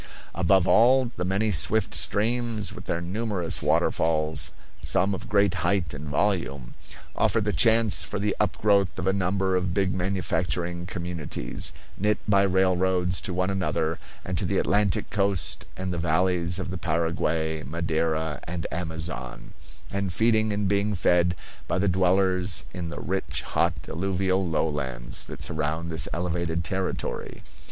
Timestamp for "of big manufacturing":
9.55-10.87